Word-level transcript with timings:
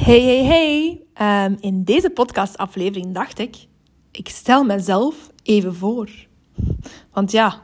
Hey, 0.00 0.22
hey, 0.22 0.44
hey. 0.44 1.02
Ehm, 1.14 1.56
in 1.60 1.84
deze 1.84 2.10
podcastaflevering 2.10 3.14
dacht 3.14 3.38
ik, 3.38 3.56
ik 4.10 4.28
stel 4.28 4.64
mezelf 4.64 5.30
even 5.42 5.74
voor. 5.74 6.10
Want 7.12 7.30
ja, 7.30 7.62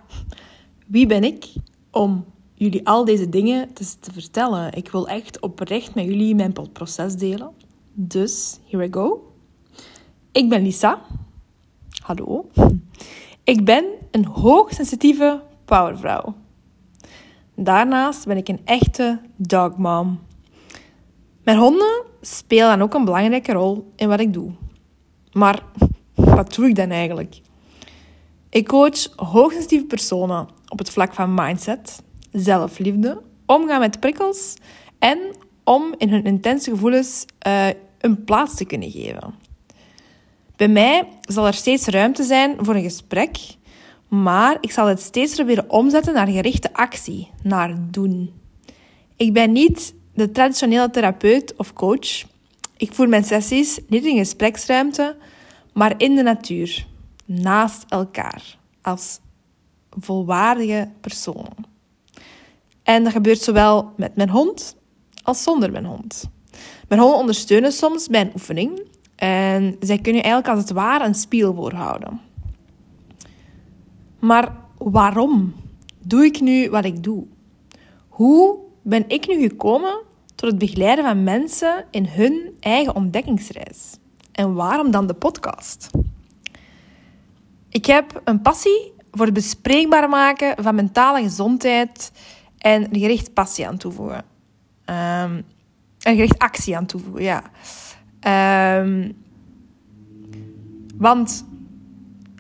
wie 0.87 1.07
ben 1.07 1.25
ik 1.25 1.47
om 1.91 2.25
jullie 2.55 2.87
al 2.87 3.05
deze 3.05 3.29
dingen 3.29 3.73
te, 3.73 3.99
te 4.01 4.13
vertellen? 4.13 4.73
Ik 4.73 4.89
wil 4.89 5.09
echt 5.09 5.41
oprecht 5.41 5.95
met 5.95 6.05
jullie 6.05 6.35
mijn 6.35 6.53
proces 6.73 7.15
delen. 7.15 7.51
Dus, 7.93 8.59
here 8.65 8.89
we 8.89 8.93
go. 8.93 9.33
Ik 10.33 10.49
ben 10.49 10.63
Lisa. 10.63 11.03
Hallo. 12.03 12.51
Ik 13.45 13.65
ben 13.65 13.85
een 14.11 14.27
hoogsensitieve 14.27 15.43
powervrouw. 15.65 16.35
Daarnaast 17.55 18.27
ben 18.27 18.37
ik 18.37 18.49
een 18.49 18.61
echte 18.65 19.21
dogmom. 19.37 20.26
Mijn 21.47 21.59
honden 21.59 22.03
spelen 22.21 22.69
dan 22.69 22.83
ook 22.83 22.95
een 22.95 23.05
belangrijke 23.05 23.53
rol 23.53 23.93
in 23.97 24.09
wat 24.09 24.21
ik 24.21 24.33
doe. 24.33 24.51
Maar 25.33 25.63
wat 26.15 26.55
doe 26.55 26.69
ik 26.69 26.75
dan 26.75 26.91
eigenlijk? 26.91 27.41
Ik 28.51 28.67
coach 28.67 29.17
hoogsensitieve 29.17 29.85
personen 29.85 30.49
op 30.69 30.79
het 30.79 30.91
vlak 30.91 31.15
van 31.15 31.35
mindset, 31.35 32.03
zelfliefde, 32.33 33.23
omgaan 33.45 33.81
met 33.81 34.01
prikkels 34.01 34.55
en 34.99 35.19
om 35.65 35.95
in 35.99 36.09
hun 36.09 36.25
intense 36.25 36.71
gevoelens 36.71 37.25
uh, 37.47 37.67
een 37.99 38.25
plaats 38.25 38.55
te 38.55 38.65
kunnen 38.65 38.91
geven. 38.91 39.35
Bij 40.57 40.69
mij 40.69 41.09
zal 41.21 41.47
er 41.47 41.55
steeds 41.55 41.87
ruimte 41.87 42.23
zijn 42.23 42.57
voor 42.59 42.75
een 42.75 42.83
gesprek, 42.83 43.39
maar 44.09 44.59
ik 44.61 44.71
zal 44.71 44.87
het 44.87 45.01
steeds 45.01 45.35
proberen 45.35 45.71
omzetten 45.71 46.15
naar 46.15 46.29
gerichte 46.29 46.73
actie, 46.73 47.31
naar 47.43 47.77
doen. 47.91 48.33
Ik 49.17 49.33
ben 49.33 49.53
niet 49.53 49.95
de 50.17 50.31
traditionele 50.31 50.91
therapeut 50.91 51.55
of 51.57 51.73
coach. 51.73 52.25
Ik 52.77 52.93
voer 52.93 53.09
mijn 53.09 53.25
sessies 53.25 53.81
niet 53.89 54.05
in 54.05 54.17
gespreksruimte, 54.17 55.17
maar 55.73 55.95
in 55.97 56.15
de 56.15 56.23
natuur, 56.23 56.87
naast 57.25 57.85
elkaar, 57.89 58.59
als 58.83 59.21
volwaardige 59.91 60.89
personen. 61.01 61.75
En 62.83 63.05
dat 63.05 63.13
gebeurt 63.13 63.41
zowel 63.41 63.93
met 63.97 64.17
mijn 64.17 64.31
hond 64.31 64.77
als 65.23 65.43
zonder 65.43 65.73
mijn 65.73 65.85
hond. 65.85 66.31
Mijn 66.89 67.01
honden 67.01 67.19
ondersteunen 67.19 67.73
soms 67.73 68.09
bij 68.09 68.21
een 68.21 68.33
oefening 68.35 68.81
en 69.17 69.77
zij 69.81 69.99
kunnen 69.99 70.23
eigenlijk 70.23 70.55
als 70.55 70.65
het 70.65 70.73
ware 70.73 71.05
een 71.05 71.15
spiegel 71.15 71.55
voorhouden. 71.55 72.21
Maar 74.19 74.57
waarom 74.79 75.55
doe 75.99 76.25
ik 76.25 76.41
nu 76.41 76.71
wat 76.71 76.85
ik 76.85 77.03
doe? 77.03 77.27
Hoe 78.09 78.59
ben 78.83 79.05
ik 79.09 79.27
nu 79.27 79.41
gekomen 79.41 80.03
tot 80.37 80.51
het 80.51 80.59
begeleiden 80.59 81.05
van 81.05 81.25
mensen 81.25 81.85
in 81.91 82.07
hun 82.07 82.57
eigen 82.61 82.95
ontdekkingsreis. 82.95 83.97
En 84.33 84.55
waarom 84.55 84.91
dan 84.91 85.07
de 85.07 85.15
podcast? 85.15 85.91
Ik 87.69 87.87
heb 87.87 88.21
een 88.25 88.41
passie 88.41 88.93
voor 89.11 89.25
het 89.25 89.35
bespreekbaar 89.35 90.09
maken 90.09 90.63
van 90.63 90.75
mentale 90.75 91.23
gezondheid 91.23 92.13
en 92.59 92.93
er 92.93 92.99
gericht 92.99 93.33
passie 93.33 93.67
aan 93.67 93.77
toevoegen. 93.77 94.25
Um, 95.23 95.45
gericht 95.99 96.39
actie 96.39 96.77
aan 96.77 96.87
toevoegen, 96.87 97.23
ja. 97.23 97.43
Um, 98.81 99.25
want 100.97 101.45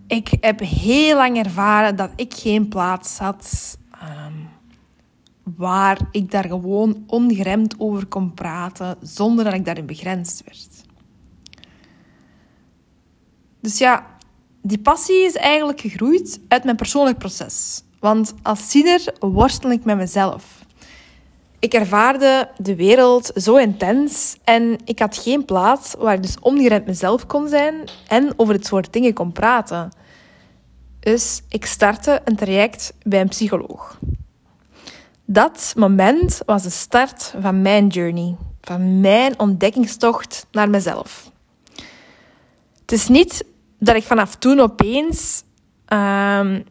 ik 0.06 0.30
heb 0.40 0.60
heel 0.60 1.16
lang 1.16 1.38
ervaren 1.38 1.96
dat 1.96 2.10
ik 2.16 2.34
geen 2.34 2.68
plaats 2.68 3.18
had 3.18 3.78
um, 4.02 4.45
waar 5.54 5.98
ik 6.10 6.30
daar 6.30 6.44
gewoon 6.44 7.04
ongeremd 7.06 7.74
over 7.78 8.06
kon 8.06 8.34
praten 8.34 8.96
zonder 9.00 9.44
dat 9.44 9.54
ik 9.54 9.64
daarin 9.64 9.86
begrensd 9.86 10.42
werd. 10.44 10.84
Dus 13.60 13.78
ja, 13.78 14.06
die 14.62 14.78
passie 14.78 15.24
is 15.24 15.34
eigenlijk 15.34 15.80
gegroeid 15.80 16.40
uit 16.48 16.64
mijn 16.64 16.76
persoonlijk 16.76 17.18
proces. 17.18 17.82
Want 18.00 18.34
als 18.42 18.70
ziener 18.70 19.14
worstel 19.18 19.70
ik 19.70 19.84
met 19.84 19.96
mezelf. 19.96 20.64
Ik 21.58 21.74
ervaarde 21.74 22.50
de 22.56 22.76
wereld 22.76 23.30
zo 23.34 23.56
intens 23.56 24.36
en 24.44 24.78
ik 24.84 24.98
had 24.98 25.16
geen 25.16 25.44
plaats 25.44 25.94
waar 25.98 26.14
ik 26.14 26.22
dus 26.22 26.38
ongeremd 26.40 26.86
mezelf 26.86 27.26
kon 27.26 27.48
zijn 27.48 27.88
en 28.08 28.32
over 28.36 28.54
het 28.54 28.66
soort 28.66 28.92
dingen 28.92 29.12
kon 29.12 29.32
praten. 29.32 29.90
Dus 31.00 31.42
ik 31.48 31.66
startte 31.66 32.20
een 32.24 32.36
traject 32.36 32.92
bij 33.02 33.20
een 33.20 33.28
psycholoog. 33.28 33.98
Dat 35.28 35.72
moment 35.76 36.40
was 36.44 36.62
de 36.62 36.70
start 36.70 37.34
van 37.40 37.62
mijn 37.62 37.86
journey, 37.86 38.36
van 38.60 39.00
mijn 39.00 39.38
ontdekkingstocht 39.38 40.46
naar 40.50 40.70
mezelf. 40.70 41.30
Het 42.80 42.92
is 42.92 43.08
niet 43.08 43.44
dat 43.78 43.96
ik 43.96 44.02
vanaf 44.02 44.34
toen 44.34 44.60
opeens, 44.60 45.42
um, 45.88 46.64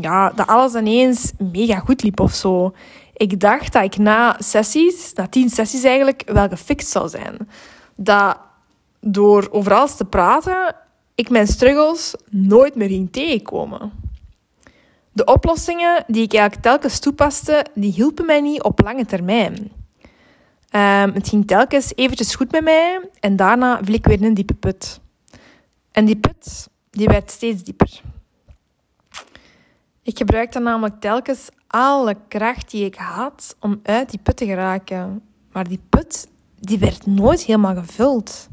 ja, 0.00 0.30
dat 0.30 0.46
alles 0.46 0.74
ineens 0.74 1.32
mega 1.52 1.78
goed 1.78 2.02
liep 2.02 2.20
of 2.20 2.34
zo. 2.34 2.74
Ik 3.14 3.40
dacht 3.40 3.72
dat 3.72 3.82
ik 3.82 3.96
na 3.96 4.36
sessies, 4.38 5.12
na 5.12 5.26
tien 5.26 5.50
sessies 5.50 5.84
eigenlijk, 5.84 6.22
wel 6.26 6.48
gefixt 6.48 6.88
zou 6.88 7.08
zijn. 7.08 7.48
Dat 7.96 8.38
door 9.00 9.48
overal 9.50 9.86
te 9.86 10.04
praten, 10.04 10.74
ik 11.14 11.30
mijn 11.30 11.46
struggles 11.46 12.14
nooit 12.30 12.74
meer 12.74 12.88
ging 12.88 13.12
tegenkomen. 13.12 13.92
De 15.20 15.32
oplossingen 15.32 16.04
die 16.06 16.22
ik 16.22 16.32
eigenlijk 16.32 16.62
telkens 16.62 16.98
toepaste, 16.98 17.66
die 17.74 17.92
hielpen 17.92 18.26
mij 18.26 18.40
niet 18.40 18.62
op 18.62 18.80
lange 18.80 19.06
termijn. 19.06 19.54
Um, 20.72 21.12
het 21.14 21.28
ging 21.28 21.46
telkens 21.46 21.92
eventjes 21.94 22.34
goed 22.34 22.52
met 22.52 22.64
mij 22.64 23.08
en 23.18 23.36
daarna 23.36 23.80
viel 23.84 23.94
ik 23.94 24.06
weer 24.06 24.18
in 24.18 24.24
een 24.24 24.34
diepe 24.34 24.54
put. 24.54 25.00
En 25.92 26.04
die 26.04 26.16
put, 26.16 26.68
die 26.90 27.06
werd 27.06 27.30
steeds 27.30 27.62
dieper. 27.62 28.00
Ik 30.02 30.18
gebruikte 30.18 30.58
namelijk 30.58 31.00
telkens 31.00 31.48
alle 31.66 32.16
kracht 32.28 32.70
die 32.70 32.84
ik 32.84 32.94
had 32.94 33.56
om 33.58 33.80
uit 33.82 34.10
die 34.10 34.20
put 34.22 34.36
te 34.36 34.46
geraken. 34.46 35.22
Maar 35.52 35.68
die 35.68 35.80
put, 35.88 36.28
die 36.58 36.78
werd 36.78 37.06
nooit 37.06 37.42
helemaal 37.42 37.74
gevuld. 37.74 38.48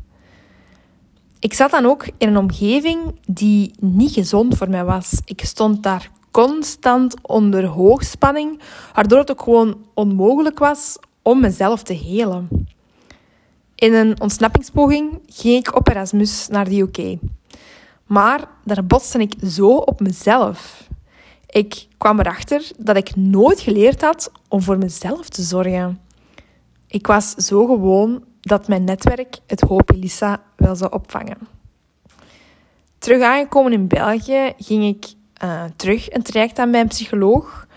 Ik 1.40 1.54
zat 1.54 1.72
dan 1.72 1.86
ook 1.86 2.08
in 2.18 2.28
een 2.28 2.38
omgeving 2.38 3.20
die 3.26 3.74
niet 3.80 4.12
gezond 4.14 4.58
voor 4.58 4.70
mij 4.70 4.86
was. 4.86 5.22
Ik 5.26 5.46
stond 5.46 5.84
daar 5.84 6.16
constant 6.46 7.16
onder 7.22 7.66
hoogspanning, 7.66 8.62
waardoor 8.94 9.20
het 9.20 9.32
ook 9.32 9.42
gewoon 9.42 9.86
onmogelijk 9.94 10.60
was 10.60 10.98
om 11.22 11.40
mezelf 11.40 11.84
te 11.84 11.94
helen. 11.94 12.68
In 13.76 13.94
een 13.94 14.22
ontsnappingspoging 14.22 15.20
ging 15.26 15.68
ik 15.68 15.76
op 15.76 15.88
Erasmus 15.88 16.48
naar 16.48 16.70
de 16.70 16.80
UK. 16.80 17.18
Maar 18.06 18.48
daar 18.64 18.86
botste 18.86 19.20
ik 19.20 19.34
zo 19.48 19.68
op 19.68 20.00
mezelf. 20.00 20.88
Ik 21.48 21.88
kwam 21.98 22.20
erachter 22.20 22.72
dat 22.78 22.96
ik 22.96 23.16
nooit 23.16 23.60
geleerd 23.60 24.02
had 24.02 24.32
om 24.48 24.62
voor 24.62 24.78
mezelf 24.78 25.30
te 25.30 25.42
zorgen. 25.42 26.00
Ik 26.88 27.08
was 27.08 27.32
zo 27.32 27.66
gewoon 27.66 28.24
dat 28.42 28.68
mijn 28.68 28.84
netwerk 28.84 29.38
het 29.48 29.62
hoop 29.62 29.92
Elisa 29.92 30.44
wel 30.56 30.76
zou 30.76 30.92
opvangen. 30.92 31.38
Terug 32.98 33.22
aangekomen 33.22 33.74
in 33.74 33.88
België 33.88 34.54
ging 34.58 34.84
ik 34.84 35.16
uh, 35.44 35.64
terug 35.76 36.12
een 36.12 36.24
traject 36.24 36.60
aan 36.60 36.72
bij 36.72 36.82
een 36.82 36.88
psycholoog. 36.88 37.68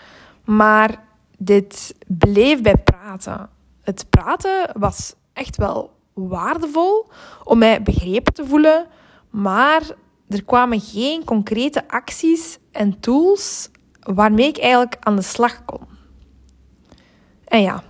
Maar 0.45 1.03
dit 1.37 1.95
bleef 2.07 2.61
bij 2.61 2.77
praten. 2.77 3.49
Het 3.81 4.05
praten 4.09 4.69
was 4.73 5.15
echt 5.33 5.57
wel 5.57 5.91
waardevol 6.13 7.09
om 7.43 7.57
mij 7.57 7.81
begrepen 7.81 8.33
te 8.33 8.45
voelen, 8.45 8.87
maar 9.29 9.81
er 10.27 10.43
kwamen 10.43 10.79
geen 10.79 11.23
concrete 11.23 11.87
acties 11.87 12.57
en 12.71 12.99
tools 12.99 13.69
waarmee 13.99 14.47
ik 14.47 14.57
eigenlijk 14.57 14.97
aan 14.99 15.15
de 15.15 15.21
slag 15.21 15.65
kon. 15.65 15.81
En 17.45 17.61
ja, 17.61 17.83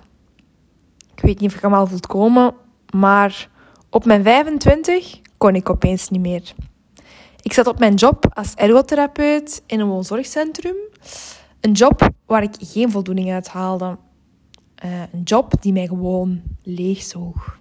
ik 1.16 1.22
weet 1.22 1.40
niet 1.40 1.50
of 1.50 1.56
ik 1.56 1.62
hem 1.62 1.74
al 1.74 1.88
voelt 1.88 2.08
komen, 2.08 2.54
maar 2.94 3.50
op 3.90 4.06
mijn 4.06 4.24
25 4.24 5.20
kon 5.38 5.56
ik 5.56 5.70
opeens 5.70 6.10
niet 6.10 6.22
meer. 6.22 6.54
Ik 7.42 7.54
zat 7.54 7.68
op 7.68 7.80
mijn 7.80 7.94
job 7.94 8.26
als 8.34 8.54
ergotherapeut 8.54 9.64
in 9.66 9.80
een 9.80 9.88
woonzorgcentrum. 9.88 10.76
Een 11.60 11.72
job 11.72 12.10
waar 12.26 12.44
ik 12.44 12.56
geen 12.60 12.92
voldoening 12.92 13.32
uit 13.32 13.48
haalde. 13.48 13.98
Uh, 14.86 14.92
een 15.14 15.24
job 15.24 15.62
die 15.62 15.74
mij 15.74 15.88
gewoon 15.88 16.42
leegzoog. 16.64 17.60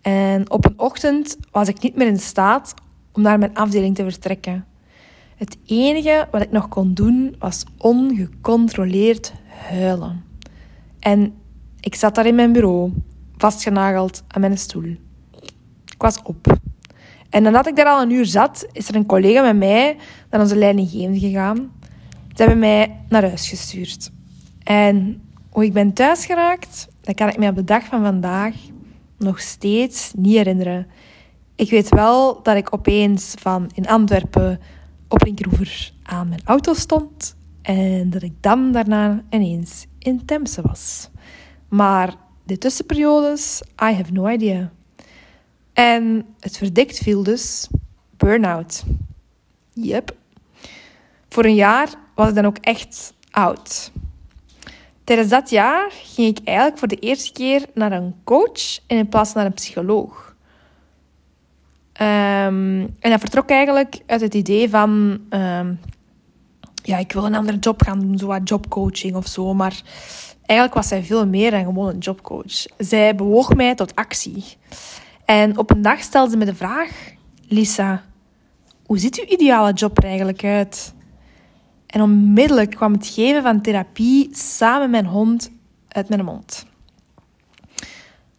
En 0.00 0.50
op 0.50 0.64
een 0.64 0.78
ochtend 0.78 1.36
was 1.50 1.68
ik 1.68 1.80
niet 1.80 1.96
meer 1.96 2.06
in 2.06 2.18
staat 2.18 2.74
om 3.12 3.22
naar 3.22 3.38
mijn 3.38 3.54
afdeling 3.54 3.94
te 3.94 4.02
vertrekken. 4.02 4.66
Het 5.36 5.58
enige 5.66 6.28
wat 6.30 6.42
ik 6.42 6.50
nog 6.50 6.68
kon 6.68 6.94
doen 6.94 7.36
was 7.38 7.64
ongecontroleerd 7.78 9.32
huilen. 9.46 10.24
En 10.98 11.34
ik 11.80 11.94
zat 11.94 12.14
daar 12.14 12.26
in 12.26 12.34
mijn 12.34 12.52
bureau, 12.52 12.92
vastgenageld 13.36 14.22
aan 14.28 14.40
mijn 14.40 14.58
stoel. 14.58 14.96
Ik 15.84 15.98
was 15.98 16.22
op. 16.22 16.60
En 17.32 17.42
nadat 17.42 17.66
ik 17.66 17.76
daar 17.76 17.86
al 17.86 18.02
een 18.02 18.10
uur 18.10 18.26
zat, 18.26 18.66
is 18.72 18.88
er 18.88 18.94
een 18.94 19.06
collega 19.06 19.42
met 19.42 19.56
mij 19.56 19.96
naar 20.30 20.40
onze 20.40 20.56
leidinggevende 20.56 21.18
gegaan. 21.18 21.72
Ze 22.34 22.42
hebben 22.42 22.58
mij 22.58 22.96
naar 23.08 23.22
huis 23.22 23.48
gestuurd. 23.48 24.10
En 24.62 25.22
hoe 25.50 25.64
ik 25.64 25.72
ben 25.72 25.92
thuis 25.92 26.26
geraakt, 26.26 26.88
dat 27.00 27.14
kan 27.14 27.28
ik 27.28 27.38
mij 27.38 27.48
op 27.48 27.54
de 27.54 27.64
dag 27.64 27.84
van 27.84 28.02
vandaag 28.02 28.54
nog 29.18 29.40
steeds 29.40 30.12
niet 30.16 30.36
herinneren. 30.36 30.86
Ik 31.56 31.70
weet 31.70 31.88
wel 31.88 32.42
dat 32.42 32.56
ik 32.56 32.74
opeens 32.74 33.34
van 33.38 33.70
in 33.74 33.88
Antwerpen 33.88 34.60
op 35.08 35.24
Linkeroever 35.24 35.92
aan 36.02 36.28
mijn 36.28 36.42
auto 36.44 36.74
stond 36.74 37.36
en 37.62 38.10
dat 38.10 38.22
ik 38.22 38.32
dan 38.40 38.72
daarna 38.72 39.22
ineens 39.30 39.86
in 39.98 40.24
Temse 40.24 40.62
was. 40.62 41.10
Maar 41.68 42.14
de 42.44 42.58
tussenperiodes, 42.58 43.62
I 43.82 43.94
have 43.94 44.12
no 44.12 44.28
idea. 44.28 44.72
En 45.72 46.26
het 46.40 46.56
verdikt 46.56 46.98
viel 46.98 47.22
dus 47.22 47.68
burn-out. 48.16 48.84
Yep. 49.72 50.16
Voor 51.28 51.44
een 51.44 51.54
jaar 51.54 51.88
was 52.14 52.28
ik 52.28 52.34
dan 52.34 52.44
ook 52.44 52.58
echt 52.58 53.14
oud. 53.30 53.92
Tijdens 55.04 55.28
dat 55.28 55.50
jaar 55.50 55.90
ging 55.90 56.38
ik 56.38 56.46
eigenlijk 56.46 56.78
voor 56.78 56.88
de 56.88 56.98
eerste 56.98 57.32
keer 57.32 57.66
naar 57.74 57.92
een 57.92 58.14
coach 58.24 58.78
in 58.86 59.08
plaats 59.08 59.30
van 59.30 59.40
naar 59.40 59.50
een 59.50 59.56
psycholoog. 59.56 60.34
Ehm, 61.92 62.86
en 63.00 63.10
dat 63.10 63.20
vertrok 63.20 63.50
eigenlijk 63.50 64.00
uit 64.06 64.20
het 64.20 64.34
idee 64.34 64.70
van... 64.70 65.20
Ehm, 65.28 65.74
ja, 66.82 66.98
ik 66.98 67.12
wil 67.12 67.24
een 67.24 67.34
andere 67.34 67.58
job 67.58 67.82
gaan 67.82 68.00
doen, 68.00 68.18
zo 68.18 68.26
wat 68.26 68.48
jobcoaching 68.48 69.14
of 69.16 69.26
zo. 69.26 69.54
Maar 69.54 69.82
eigenlijk 70.46 70.74
was 70.74 70.88
zij 70.88 71.02
veel 71.02 71.26
meer 71.26 71.50
dan 71.50 71.64
gewoon 71.64 71.88
een 71.88 71.98
jobcoach. 71.98 72.66
Zij 72.78 73.14
bewoog 73.14 73.54
mij 73.54 73.74
tot 73.74 73.94
actie. 73.94 74.44
En 75.32 75.58
op 75.58 75.70
een 75.70 75.82
dag 75.82 76.00
stelde 76.00 76.30
ze 76.30 76.36
me 76.36 76.44
de 76.44 76.54
vraag... 76.54 76.90
Lisa, 77.48 78.04
hoe 78.86 78.98
ziet 78.98 79.20
uw 79.20 79.24
ideale 79.24 79.72
job 79.72 79.98
er 79.98 80.04
eigenlijk 80.04 80.44
uit? 80.44 80.94
En 81.86 82.02
onmiddellijk 82.02 82.70
kwam 82.70 82.92
het 82.92 83.06
geven 83.06 83.42
van 83.42 83.60
therapie 83.60 84.28
samen 84.32 84.80
met 84.80 84.90
mijn 84.90 85.14
hond 85.14 85.50
uit 85.88 86.08
mijn 86.08 86.24
mond. 86.24 86.66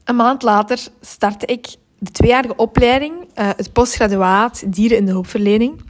Een 0.04 0.16
maand 0.16 0.42
later 0.42 0.88
startte 1.02 1.46
ik 1.46 1.76
de 2.00 2.12
tweejarige 2.12 2.56
opleiding, 2.56 3.14
uh, 3.22 3.26
het 3.36 3.74
postgraduaat 3.74 4.74
dieren 4.74 4.98
in 4.98 5.06
de 5.06 5.12
hulpverlening. 5.12 5.82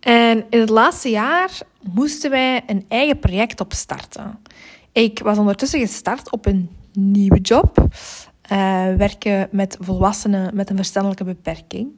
En 0.00 0.44
in 0.50 0.60
het 0.60 0.70
laatste 0.70 1.10
jaar 1.10 1.60
moesten 1.82 2.30
wij 2.30 2.62
een 2.66 2.84
eigen 2.88 3.18
project 3.18 3.60
opstarten. 3.60 4.38
Ik 4.92 5.18
was 5.18 5.38
ondertussen 5.38 5.80
gestart 5.80 6.30
op 6.30 6.46
een 6.46 6.70
nieuwe 6.92 7.40
job, 7.40 7.88
uh, 8.52 8.94
werken 8.94 9.48
met 9.50 9.76
volwassenen 9.80 10.54
met 10.54 10.70
een 10.70 10.76
verstandelijke 10.76 11.24
beperking. 11.24 11.88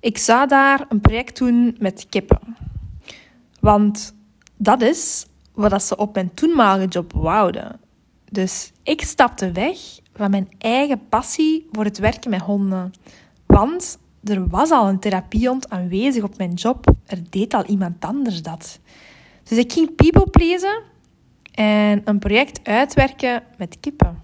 Ik 0.00 0.18
zou 0.18 0.48
daar 0.48 0.84
een 0.88 1.00
project 1.00 1.38
doen 1.38 1.76
met 1.78 2.06
kippen. 2.08 2.56
Want 3.60 4.14
dat 4.56 4.82
is 4.82 5.26
wat 5.54 5.82
ze 5.82 5.96
op 5.96 6.14
mijn 6.14 6.34
toenmalige 6.34 6.88
job 6.88 7.12
wouden. 7.12 7.80
Dus 8.30 8.72
ik 8.82 9.02
stapte 9.02 9.52
weg 9.52 9.78
van 10.14 10.30
mijn 10.30 10.48
eigen 10.58 11.08
passie 11.08 11.68
voor 11.72 11.84
het 11.84 11.98
werken 11.98 12.30
met 12.30 12.40
honden. 12.40 12.92
Want 13.46 13.98
er 14.24 14.48
was 14.48 14.70
al 14.70 14.88
een 14.88 14.98
therapiehond 14.98 15.68
aanwezig 15.70 16.22
op 16.22 16.38
mijn 16.38 16.54
job. 16.54 16.94
Er 17.06 17.18
deed 17.30 17.54
al 17.54 17.64
iemand 17.64 18.04
anders 18.04 18.42
dat. 18.42 18.80
Dus 19.42 19.58
ik 19.58 19.72
ging 19.72 19.94
people 19.94 20.30
pleasen 20.30 20.82
en 21.54 22.02
een 22.04 22.18
project 22.18 22.60
uitwerken 22.62 23.42
met 23.58 23.76
kippen. 23.80 24.22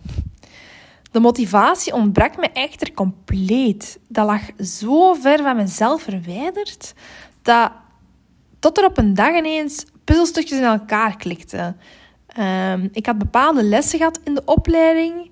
De 1.13 1.21
motivatie 1.21 1.93
ontbrak 1.93 2.37
me 2.37 2.49
echter 2.53 2.95
compleet. 2.95 3.99
Dat 4.09 4.27
lag 4.27 4.43
zo 4.59 5.15
ver 5.15 5.43
van 5.43 5.57
mezelf 5.57 6.03
verwijderd 6.03 6.95
dat 7.43 7.73
tot 8.59 8.79
er 8.79 8.85
op 8.85 8.99
een 8.99 9.15
dag 9.15 9.37
ineens 9.37 9.85
puzzelstukjes 10.05 10.59
in 10.59 10.65
elkaar 10.65 11.17
klikten. 11.17 11.77
Um, 12.39 12.89
ik 12.93 13.07
had 13.07 13.19
bepaalde 13.19 13.63
lessen 13.63 13.99
gehad 13.99 14.21
in 14.25 14.35
de 14.35 14.43
opleiding, 14.45 15.31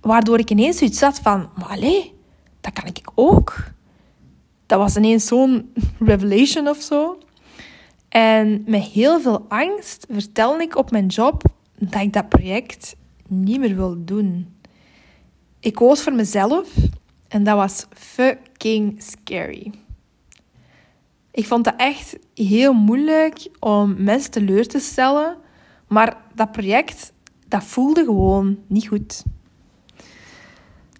waardoor 0.00 0.38
ik 0.38 0.50
ineens 0.50 0.78
zoiets 0.78 1.00
had 1.00 1.18
van, 1.18 1.50
maar 1.54 1.78
dat 2.60 2.72
kan 2.72 2.86
ik 2.86 3.10
ook. 3.14 3.56
Dat 4.66 4.78
was 4.78 4.96
ineens 4.96 5.26
zo'n 5.26 5.72
revelation 5.98 6.68
of 6.68 6.82
zo. 6.82 7.18
En 8.08 8.62
met 8.66 8.82
heel 8.82 9.20
veel 9.20 9.44
angst 9.48 10.06
vertelde 10.10 10.62
ik 10.62 10.76
op 10.76 10.90
mijn 10.90 11.06
job 11.06 11.42
dat 11.78 12.02
ik 12.02 12.12
dat 12.12 12.28
project 12.28 12.96
niet 13.32 13.60
meer 13.60 13.76
wil 13.76 14.04
doen. 14.04 14.56
Ik 15.60 15.74
koos 15.74 16.02
voor 16.02 16.12
mezelf 16.12 16.74
en 17.28 17.44
dat 17.44 17.56
was 17.56 17.86
fucking 17.90 19.02
scary. 19.02 19.72
Ik 21.30 21.46
vond 21.46 21.66
het 21.66 21.74
echt 21.76 22.18
heel 22.34 22.72
moeilijk 22.72 23.48
om 23.58 24.02
mensen 24.02 24.30
teleur 24.30 24.66
te 24.66 24.78
stellen, 24.78 25.36
maar 25.88 26.16
dat 26.34 26.52
project, 26.52 27.12
dat 27.48 27.64
voelde 27.64 28.04
gewoon 28.04 28.58
niet 28.66 28.88
goed. 28.88 29.22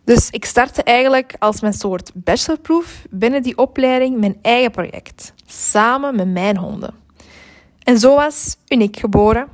Dus 0.04 0.30
ik 0.30 0.44
startte 0.44 0.82
eigenlijk 0.82 1.36
als 1.38 1.60
mijn 1.60 1.72
soort 1.72 2.10
bachelorproef 2.14 3.06
binnen 3.10 3.42
die 3.42 3.58
opleiding 3.58 4.18
mijn 4.18 4.38
eigen 4.42 4.70
project, 4.70 5.34
samen 5.46 6.16
met 6.16 6.28
mijn 6.28 6.56
honden. 6.56 6.94
En 7.78 7.98
zo 7.98 8.14
was 8.14 8.56
Uniek 8.68 8.96
geboren. 8.96 9.48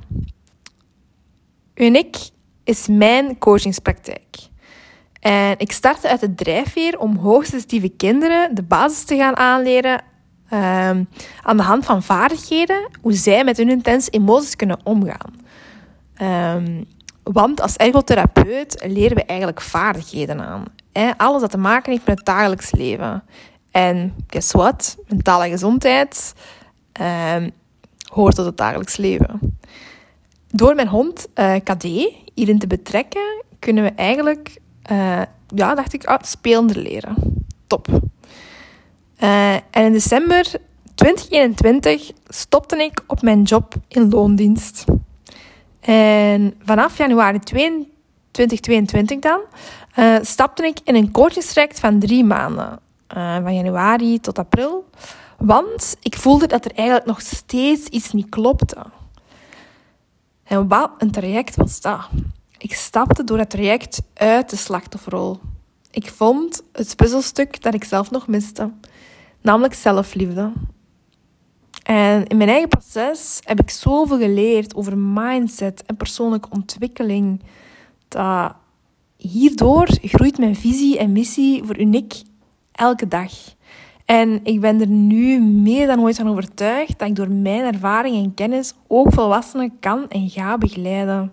Uniek 1.75 2.17
is 2.69 2.87
mijn 2.87 3.37
coachingspraktijk. 3.37 4.37
En 5.19 5.55
ik 5.57 5.71
startte 5.71 6.09
uit 6.09 6.19
de 6.19 6.35
drijfveer 6.35 6.99
om 6.99 7.15
hoogsensitieve 7.15 7.89
kinderen 7.89 8.55
de 8.55 8.63
basis 8.63 9.03
te 9.03 9.15
gaan 9.15 9.37
aanleren 9.37 10.03
Ehm, 10.49 11.03
aan 11.43 11.57
de 11.57 11.63
hand 11.63 11.85
van 11.85 12.03
vaardigheden, 12.03 12.89
hoe 13.01 13.13
zij 13.13 13.43
met 13.43 13.57
hun 13.57 13.69
intense 13.69 14.09
emoties 14.09 14.55
kunnen 14.55 14.79
omgaan. 14.83 15.33
Um, 16.55 16.85
want 17.23 17.61
als 17.61 17.75
ergotherapeut 17.75 18.85
leren 18.87 19.15
we 19.15 19.25
eigenlijk 19.25 19.61
vaardigheden 19.61 20.41
aan. 20.41 20.63
Hè? 20.91 21.11
Alles 21.17 21.41
dat 21.41 21.51
te 21.51 21.57
maken 21.57 21.91
heeft 21.91 22.05
met 22.05 22.17
het 22.17 22.25
dagelijks 22.25 22.71
leven. 22.71 23.23
En 23.71 24.13
guess 24.27 24.51
what? 24.51 24.97
Mentale 25.07 25.49
gezondheid 25.49 26.33
um, 27.35 27.51
hoort 28.11 28.35
tot 28.35 28.45
het 28.45 28.57
dagelijks 28.57 28.97
leven. 28.97 29.48
Door 30.51 30.75
mijn 30.75 30.87
hond 30.87 31.27
uh, 31.35 31.55
eh, 31.55 31.63
KD 31.63 31.83
hierin 32.33 32.59
te 32.59 32.67
betrekken, 32.67 33.43
kunnen 33.59 33.83
we 33.83 33.89
eigenlijk, 33.89 34.59
uh, 34.91 35.21
ja, 35.47 35.75
dacht 35.75 35.93
ik, 35.93 36.05
ah, 36.05 36.21
spelender 36.21 36.77
leren. 36.77 37.45
Top. 37.67 37.87
Uh, 39.23 39.53
en 39.53 39.61
in 39.71 39.91
december 39.91 40.51
2021 40.95 42.11
stopte 42.27 42.83
ik 42.83 43.03
op 43.07 43.21
mijn 43.21 43.41
job 43.41 43.73
in 43.87 44.09
loondienst. 44.09 44.85
En 45.79 46.53
vanaf 46.63 46.97
januari 46.97 47.39
2022 48.31 49.19
dan 49.19 49.39
stapte 50.21 50.65
ik 50.65 50.79
in 50.83 50.95
een 50.95 51.11
coachingstraject 51.11 51.79
van 51.79 51.99
drie 51.99 52.23
maanden. 52.23 52.79
Van 53.13 53.55
januari 53.55 54.19
tot 54.19 54.39
april. 54.39 54.89
Want 55.37 55.97
ik 56.01 56.15
voelde 56.15 56.47
dat 56.47 56.65
er 56.65 56.71
eigenlijk 56.75 57.07
nog 57.07 57.21
steeds 57.21 57.87
iets 57.87 58.11
niet 58.11 58.29
klopte. 58.29 58.77
En 60.49 60.67
wat 60.67 60.91
een 60.97 61.11
traject 61.11 61.55
was 61.55 61.81
dat? 61.81 62.09
Ik 62.57 62.73
stapte 62.73 63.23
door 63.23 63.37
het 63.37 63.49
traject 63.49 64.01
uit 64.13 64.49
de 64.49 64.55
slachtofferrol. 64.55 65.39
Ik 65.91 66.09
vond 66.09 66.63
het 66.71 66.95
puzzelstuk 66.95 67.61
dat 67.61 67.73
ik 67.73 67.83
zelf 67.83 68.11
nog 68.11 68.27
miste 68.27 68.71
namelijk 69.41 69.73
zelfliefde. 69.73 70.51
En 71.83 72.27
in 72.27 72.37
mijn 72.37 72.49
eigen 72.49 72.69
proces 72.69 73.39
heb 73.43 73.59
ik 73.59 73.69
zoveel 73.69 74.17
geleerd 74.17 74.75
over 74.75 74.97
mindset 74.97 75.83
en 75.85 75.97
persoonlijke 75.97 76.49
ontwikkeling. 76.49 77.43
Dat 78.07 78.55
hierdoor 79.17 79.87
groeit 80.01 80.37
mijn 80.37 80.55
visie 80.55 80.97
en 80.97 81.11
missie 81.11 81.63
voor 81.63 81.79
uniek 81.79 82.21
elke 82.71 83.07
dag. 83.07 83.31
En 84.09 84.39
ik 84.43 84.59
ben 84.59 84.81
er 84.81 84.87
nu 84.87 85.39
meer 85.39 85.87
dan 85.87 85.99
ooit 85.99 86.15
van 86.15 86.29
overtuigd 86.29 86.99
dat 86.99 87.07
ik 87.07 87.15
door 87.15 87.31
mijn 87.31 87.73
ervaring 87.73 88.15
en 88.15 88.33
kennis 88.33 88.73
ook 88.87 89.13
volwassenen 89.13 89.79
kan 89.79 90.07
en 90.07 90.29
ga 90.29 90.57
begeleiden. 90.57 91.31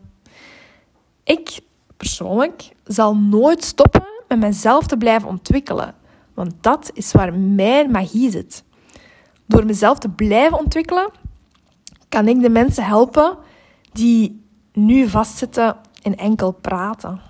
Ik 1.24 1.60
persoonlijk 1.96 2.72
zal 2.84 3.16
nooit 3.16 3.64
stoppen 3.64 4.06
met 4.28 4.38
mezelf 4.38 4.86
te 4.86 4.96
blijven 4.96 5.28
ontwikkelen. 5.28 5.94
Want 6.34 6.52
dat 6.60 6.90
is 6.94 7.12
waar 7.12 7.34
mijn 7.34 7.90
magie 7.90 8.30
zit. 8.30 8.64
Door 9.46 9.66
mezelf 9.66 9.98
te 9.98 10.08
blijven 10.08 10.58
ontwikkelen, 10.58 11.10
kan 12.08 12.28
ik 12.28 12.40
de 12.40 12.50
mensen 12.50 12.84
helpen 12.84 13.36
die 13.92 14.42
nu 14.72 15.08
vastzitten 15.08 15.76
in 16.02 16.16
enkel 16.16 16.52
praten. 16.52 17.20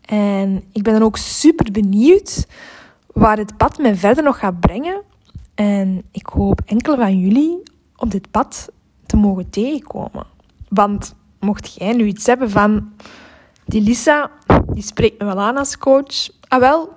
En 0.00 0.64
ik 0.72 0.82
ben 0.82 0.92
dan 0.92 1.02
ook 1.02 1.16
super 1.16 1.72
benieuwd 1.72 2.46
waar 3.16 3.36
het 3.36 3.56
pad 3.56 3.78
mij 3.78 3.96
verder 3.96 4.24
nog 4.24 4.38
gaat 4.38 4.60
brengen. 4.60 5.02
En 5.54 6.02
ik 6.10 6.26
hoop 6.26 6.60
enkele 6.66 6.96
van 6.96 7.18
jullie 7.18 7.62
op 7.96 8.10
dit 8.10 8.30
pad 8.30 8.68
te 9.06 9.16
mogen 9.16 9.50
tegenkomen. 9.50 10.26
Want 10.68 11.14
mocht 11.40 11.74
jij 11.74 11.92
nu 11.92 12.04
iets 12.04 12.26
hebben 12.26 12.50
van 12.50 12.92
die 13.64 13.82
Lisa, 13.82 14.30
die 14.72 14.82
spreekt 14.82 15.18
me 15.18 15.24
wel 15.24 15.40
aan 15.40 15.56
als 15.56 15.78
coach. 15.78 16.30
Ah 16.48 16.60
wel, 16.60 16.92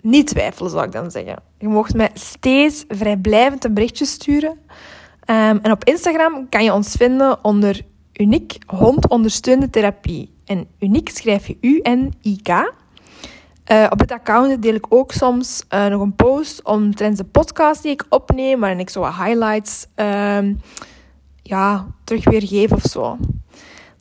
niet 0.00 0.26
twijfelen, 0.26 0.70
zou 0.70 0.84
ik 0.84 0.92
dan 0.92 1.10
zeggen. 1.10 1.42
Je 1.58 1.68
mocht 1.68 1.94
mij 1.94 2.10
steeds 2.14 2.84
vrijblijvend 2.88 3.64
een 3.64 3.74
berichtje 3.74 4.04
sturen. 4.04 4.50
Um, 4.50 5.58
en 5.62 5.70
op 5.70 5.84
Instagram 5.84 6.48
kan 6.48 6.64
je 6.64 6.72
ons 6.72 6.92
vinden 6.92 7.44
onder 7.44 7.80
Uniek 8.12 8.58
Hond 8.66 9.08
Ondersteunde 9.08 9.70
Therapie. 9.70 10.34
En 10.44 10.66
uniek 10.78 11.08
schrijf 11.08 11.46
je 11.46 11.56
U-N-I-K. 11.60 12.72
Uh, 13.70 13.86
op 13.90 13.98
het 13.98 14.12
account 14.12 14.62
deel 14.62 14.74
ik 14.74 14.86
ook 14.88 15.12
soms 15.12 15.64
uh, 15.70 15.86
nog 15.86 16.00
een 16.00 16.14
post 16.14 16.64
omtrent 16.64 17.16
de 17.16 17.24
podcast 17.24 17.82
die 17.82 17.92
ik 17.92 18.04
opneem, 18.08 18.60
waarin 18.60 18.78
ik 18.78 18.90
zo 18.90 19.00
wat 19.00 19.14
highlights 19.14 19.86
uh, 19.96 20.54
ja, 21.42 21.86
terug 22.04 22.24
weergeef 22.24 22.72
of 22.72 22.82
zo. 22.82 23.18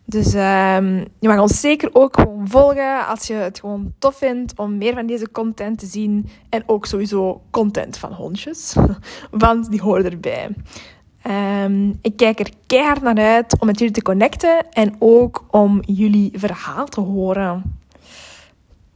Dus 0.06 0.34
um, 0.34 1.08
je 1.20 1.28
mag 1.28 1.40
ons 1.40 1.60
zeker 1.60 1.90
ook 1.94 2.20
gewoon 2.20 2.48
volgen 2.48 3.08
als 3.08 3.28
je 3.28 3.34
het 3.34 3.60
gewoon 3.60 3.94
tof 4.00 4.16
vindt 4.16 4.54
om 4.60 4.78
meer 4.78 4.94
van 4.94 5.06
deze 5.06 5.32
content 5.32 5.80
te 5.80 5.86
zien. 5.86 6.30
En 6.50 6.64
ook 6.66 6.86
sowieso 6.86 7.42
content 7.52 7.98
van 7.98 8.14
hondjes, 8.14 8.76
want 9.32 9.70
die 9.70 9.82
horen 9.82 10.12
erbij. 10.12 10.50
Um, 11.64 11.98
ik 12.02 12.18
kijk 12.18 12.40
er 12.40 12.50
keihard 12.68 13.02
naar 13.02 13.18
uit 13.18 13.60
om 13.60 13.68
met 13.68 13.80
jullie 13.80 13.94
te 13.94 14.02
connecten 14.02 14.70
en 14.72 14.96
ook 15.00 15.46
om 15.52 15.82
jullie 15.86 16.32
verhaal 16.34 16.86
te 16.86 17.02
horen. 17.02 17.80